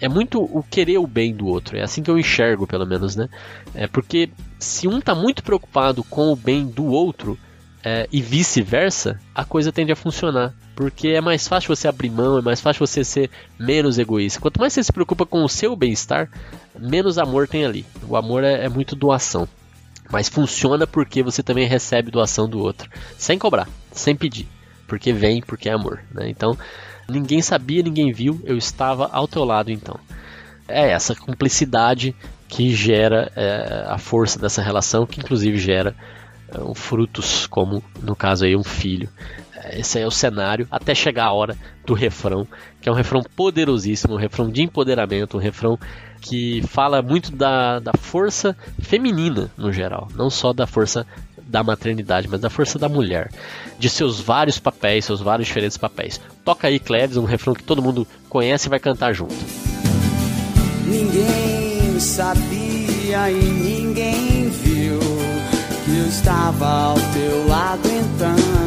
[0.00, 1.76] é muito o querer o bem do outro.
[1.76, 3.28] É assim que eu enxergo, pelo menos, né?
[3.72, 7.38] É porque se um está muito preocupado com o bem do outro,
[7.84, 10.54] é, e vice-versa, a coisa tende a funcionar.
[10.74, 14.40] Porque é mais fácil você abrir mão, é mais fácil você ser menos egoísta.
[14.40, 16.30] Quanto mais você se preocupa com o seu bem-estar,
[16.78, 17.84] menos amor tem ali.
[18.08, 19.46] O amor é, é muito doação.
[20.10, 22.90] Mas funciona porque você também recebe doação do outro.
[23.16, 24.48] Sem cobrar, sem pedir.
[24.86, 26.02] Porque vem, porque é amor.
[26.12, 26.28] Né?
[26.28, 26.56] Então,
[27.08, 29.98] ninguém sabia, ninguém viu, eu estava ao teu lado então.
[30.68, 32.14] É essa cumplicidade
[32.48, 35.94] que gera é, a força dessa relação, que inclusive gera
[36.54, 39.08] uh, frutos, como no caso aí um filho.
[39.72, 42.46] Esse é o cenário até chegar a hora do refrão,
[42.80, 45.78] que é um refrão poderosíssimo, um refrão de empoderamento, um refrão
[46.22, 51.04] que fala muito da, da força feminina no geral, não só da força
[51.36, 53.30] da maternidade, mas da força da mulher,
[53.78, 56.20] de seus vários papéis, seus vários diferentes papéis.
[56.44, 59.34] Toca aí, Cleves, um refrão que todo mundo conhece e vai cantar junto.
[60.86, 64.98] Ninguém sabia e ninguém viu
[65.84, 68.61] que eu estava ao teu lado então.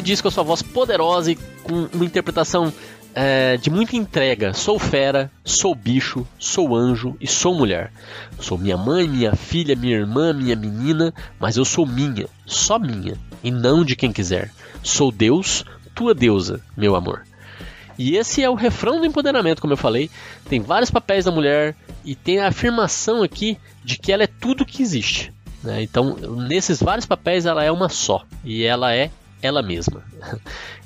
[0.00, 2.72] Diz com a sua voz poderosa e com uma interpretação
[3.14, 4.52] é, de muita entrega.
[4.52, 7.90] Sou fera, sou bicho, sou anjo e sou mulher.
[8.38, 13.16] Sou minha mãe, minha filha, minha irmã, minha menina, mas eu sou minha, só minha,
[13.42, 14.52] e não de quem quiser.
[14.82, 17.24] Sou Deus, tua deusa, meu amor.
[17.98, 20.10] E esse é o refrão do empoderamento, como eu falei.
[20.48, 24.66] Tem vários papéis da mulher e tem a afirmação aqui de que ela é tudo
[24.66, 25.32] que existe.
[25.62, 25.82] Né?
[25.82, 28.22] Então, nesses vários papéis, ela é uma só.
[28.44, 29.10] E ela é
[29.46, 30.02] ela mesma.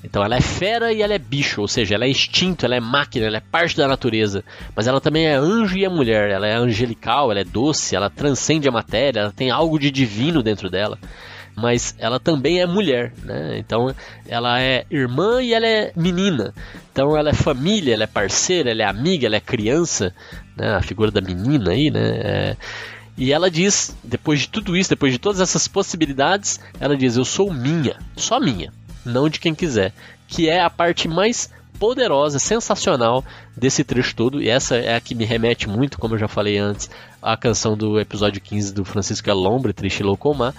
[0.03, 2.81] Então ela é fera e ela é bicho, ou seja, ela é instinto, ela é
[2.81, 4.43] máquina, ela é parte da natureza.
[4.75, 8.09] Mas ela também é anjo e é mulher, ela é angelical, ela é doce, ela
[8.09, 10.99] transcende a matéria, ela tem algo de divino dentro dela.
[11.55, 13.59] Mas ela também é mulher, né?
[13.59, 13.95] Então
[14.27, 16.55] ela é irmã e ela é menina.
[16.91, 20.15] Então ela é família, ela é parceira, ela é amiga, ela é criança,
[20.57, 20.77] né?
[20.77, 22.01] A figura da menina aí, né?
[22.01, 22.57] É...
[23.21, 27.25] E ela diz, depois de tudo isso, depois de todas essas possibilidades, ela diz: Eu
[27.25, 28.73] sou minha, só minha
[29.05, 29.93] não de quem quiser,
[30.27, 33.25] que é a parte mais poderosa, sensacional
[33.57, 36.59] desse trecho todo, e essa é a que me remete muito, como eu já falei
[36.59, 36.91] antes,
[37.23, 40.55] à canção do episódio 15 do Francisco Alombre, Triste Loucomar,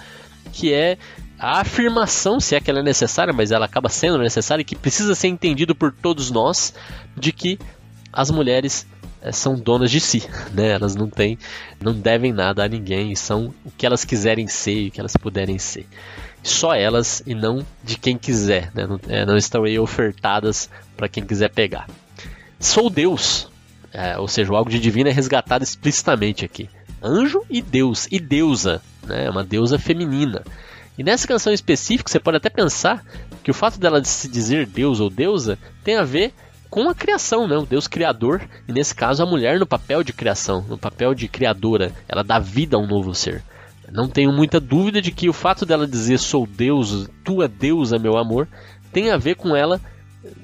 [0.52, 0.98] que é
[1.38, 4.76] a afirmação, se é que ela é necessária, mas ela acaba sendo necessária e que
[4.76, 6.74] precisa ser entendido por todos nós,
[7.16, 7.58] de que
[8.12, 8.86] as mulheres
[9.30, 10.70] são donas de si, né?
[10.70, 11.38] Elas não têm,
[11.80, 15.16] não devem nada a ninguém, são o que elas quiserem ser e o que elas
[15.16, 15.86] puderem ser
[16.42, 18.86] só elas e não de quem quiser, né?
[18.86, 21.88] não, é, não, estão aí ofertadas para quem quiser pegar.
[22.58, 23.48] Sou Deus,
[23.92, 26.68] é, ou seja, algo de divino é resgatado explicitamente aqui.
[27.02, 29.30] Anjo e Deus, e deusa, né?
[29.30, 30.42] uma deusa feminina.
[30.98, 33.04] E nessa canção específica, você pode até pensar
[33.42, 36.32] que o fato dela de se dizer Deus ou deusa tem a ver
[36.72, 37.54] com a criação, né?
[37.54, 41.28] o Deus criador, e nesse caso a mulher no papel de criação, no papel de
[41.28, 43.42] criadora, ela dá vida a um novo ser.
[43.92, 48.16] Não tenho muita dúvida de que o fato dela dizer sou Deus, tua deusa, meu
[48.16, 48.48] amor,
[48.90, 49.78] tem a ver com ela,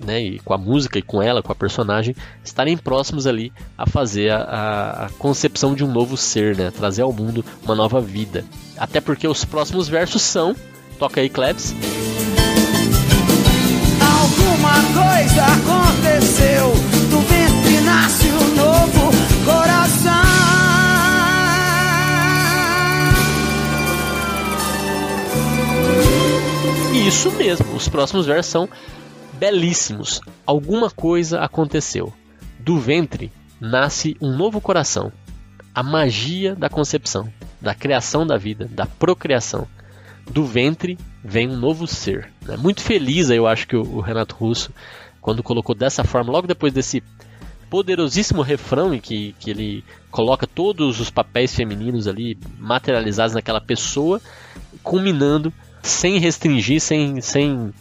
[0.05, 2.15] né, e com a música e com ela, com a personagem,
[2.45, 7.13] estarem próximos ali a fazer a, a concepção de um novo ser, né, trazer ao
[7.13, 8.45] mundo uma nova vida.
[8.77, 10.55] Até porque os próximos versos são,
[10.99, 11.75] toca aí, Klebs.
[14.49, 16.73] Alguma coisa aconteceu,
[17.11, 19.11] do ventre nasce um novo
[19.45, 20.13] coração.
[27.07, 28.67] Isso mesmo, os próximos versos são
[29.35, 30.23] belíssimos.
[30.47, 32.11] Alguma coisa aconteceu.
[32.59, 33.31] Do ventre
[33.61, 35.13] nasce um novo coração.
[35.75, 37.31] A magia da concepção,
[37.61, 39.69] da criação da vida, da procriação.
[40.31, 42.31] Do ventre vem um novo ser.
[42.49, 44.73] É muito feliz, eu acho que o Renato Russo,
[45.21, 47.03] quando colocou dessa forma, logo depois desse
[47.71, 54.21] poderosíssimo refrão em que, que ele coloca todos os papéis femininos ali materializados naquela pessoa,
[54.83, 57.73] culminando sem restringir, sem, sem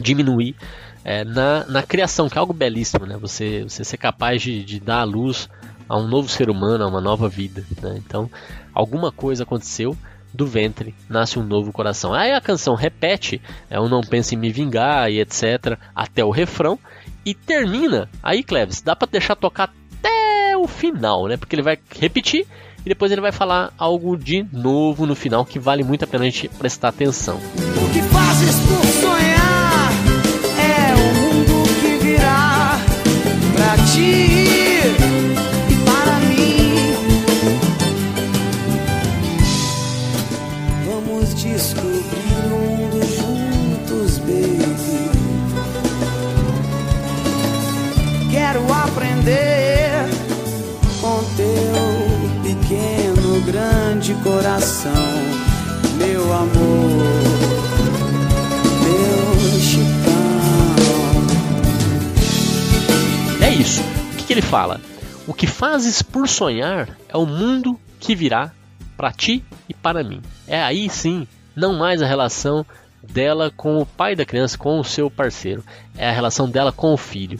[0.00, 0.56] diminuir
[1.04, 3.16] é, na, na criação, que é algo belíssimo, né?
[3.18, 5.48] Você, você ser capaz de, de dar a luz
[5.88, 7.64] a um novo ser humano, a uma nova vida.
[7.80, 7.94] Né?
[8.04, 8.28] Então,
[8.74, 9.96] alguma coisa aconteceu,
[10.36, 12.14] do ventre nasce um novo coração.
[12.14, 16.30] Aí a canção repete, é um não pense em me vingar e etc, até o
[16.30, 16.78] refrão
[17.24, 18.08] e termina.
[18.22, 21.36] Aí, Cleves, dá para deixar tocar até o final, né?
[21.36, 22.46] Porque ele vai repetir
[22.84, 26.22] e depois ele vai falar algo de novo no final que vale muito a pena
[26.24, 27.36] a gente prestar atenção.
[27.36, 29.90] O que fazes por sonhar
[30.56, 32.78] é o mundo que virá
[33.56, 34.45] pra ti
[54.26, 54.92] coração,
[55.98, 57.06] meu amor,
[58.82, 59.86] meu chicão.
[63.40, 63.80] É isso.
[63.80, 64.80] O que, que ele fala?
[65.28, 68.50] O que fazes por sonhar é o mundo que virá
[68.96, 70.20] para ti e para mim.
[70.48, 72.66] É aí sim, não mais a relação
[73.00, 75.62] dela com o pai da criança, com o seu parceiro,
[75.96, 77.38] é a relação dela com o filho.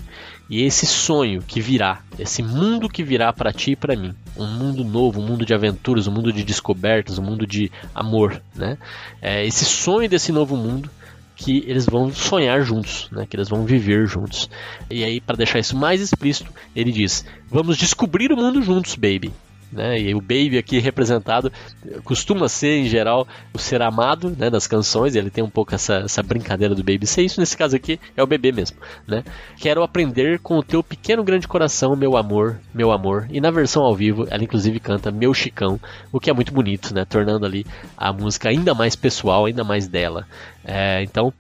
[0.49, 4.47] E esse sonho que virá, esse mundo que virá para ti e para mim, um
[4.47, 8.79] mundo novo, um mundo de aventuras, um mundo de descobertas, um mundo de amor, né?
[9.21, 10.89] É esse sonho desse novo mundo
[11.35, 13.27] que eles vão sonhar juntos, né?
[13.29, 14.49] Que eles vão viver juntos.
[14.89, 19.33] E aí, para deixar isso mais explícito, ele diz: "Vamos descobrir o mundo juntos, baby."
[19.73, 20.01] Né?
[20.01, 21.53] E o Baby aqui representado
[22.05, 25.97] costuma ser, em geral, o ser amado né, das canções, ele tem um pouco essa,
[26.05, 28.77] essa brincadeira do Baby ser isso, nesse caso aqui é o bebê mesmo.
[29.07, 29.25] Né?
[29.59, 33.27] Quero aprender com o teu pequeno grande coração, meu amor, meu amor.
[33.31, 35.81] E na versão ao vivo, ela inclusive canta Meu Chicão,
[36.13, 37.05] o que é muito bonito, né?
[37.05, 40.27] tornando ali a música ainda mais pessoal, ainda mais dela.
[40.65, 41.33] É, então,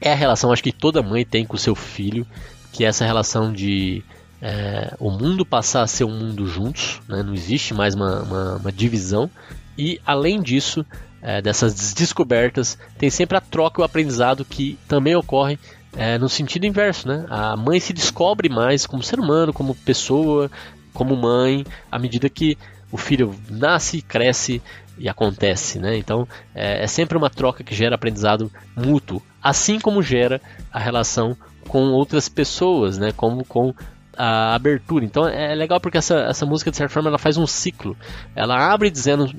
[0.00, 2.26] é a relação acho que toda mãe tem com o seu filho,
[2.72, 4.02] que é essa relação de
[4.40, 7.22] é, o mundo passar a ser um mundo juntos, né?
[7.22, 9.30] não existe mais uma, uma, uma divisão,
[9.78, 10.84] e além disso,
[11.22, 15.58] é, dessas descobertas, tem sempre a troca e o aprendizado que também ocorre
[15.96, 17.24] é, no sentido inverso, né?
[17.28, 20.50] A mãe se descobre mais como ser humano, como pessoa,
[20.92, 22.56] como mãe, à medida que
[22.92, 24.62] o filho nasce, cresce
[24.98, 25.96] e acontece, né?
[25.96, 31.36] Então é, é sempre uma troca que gera aprendizado mútuo, assim como gera a relação
[31.68, 33.12] com outras pessoas, né?
[33.12, 33.74] Como com
[34.16, 35.04] a abertura.
[35.04, 37.96] Então é legal porque essa, essa música, de certa forma, ela faz um ciclo.
[38.34, 39.30] Ela abre dizendo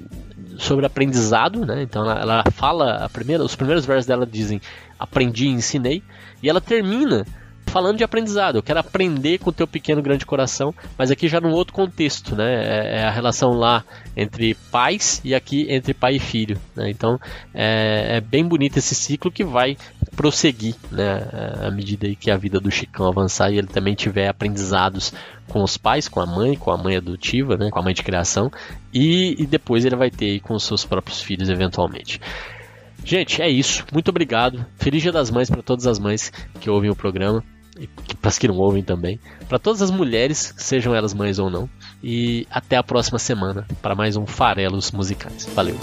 [0.58, 1.82] sobre aprendizado, né?
[1.82, 4.62] Então ela, ela fala, a primeira, os primeiros versos dela dizem
[5.00, 6.02] aprendi e ensinei,
[6.42, 7.26] e ela termina
[7.68, 8.56] falando de aprendizado.
[8.56, 12.36] Eu quero aprender com o teu pequeno grande coração, mas aqui já num outro contexto,
[12.36, 12.66] né?
[12.66, 13.84] É, é a relação lá
[14.16, 16.60] entre pais e aqui entre pai e filho.
[16.76, 16.90] Né?
[16.90, 17.20] Então
[17.54, 19.78] é, é, bem bonito esse ciclo que vai
[20.16, 21.28] prosseguir, né?
[21.62, 25.14] À medida que a vida do Chicão avançar e ele também tiver aprendizados
[25.48, 27.70] com os pais, com a mãe, com a mãe adotiva, né?
[27.70, 28.52] Com a mãe de criação
[28.94, 32.20] e, e depois ele vai ter com os seus próprios filhos eventualmente.
[33.04, 33.86] Gente, é isso.
[33.94, 34.66] Muito obrigado.
[34.76, 37.42] Feliz Dia das Mães para todas as mães que ouvem o programa
[37.80, 41.50] e para as que não ouvem também, para todas as mulheres, sejam elas mães ou
[41.50, 41.70] não,
[42.04, 45.48] e até a próxima semana para mais um Farelos Musicais.
[45.54, 45.78] Valeu!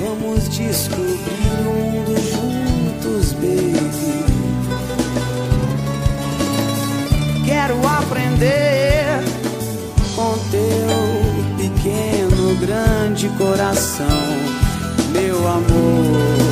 [0.00, 1.18] Vamos descobrir
[1.60, 3.82] o mundo juntos, baby.
[7.44, 9.22] Quero aprender
[10.16, 10.92] com teu
[11.56, 14.06] pequeno, grande coração,
[15.12, 16.51] meu amor.